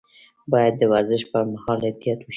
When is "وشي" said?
2.21-2.29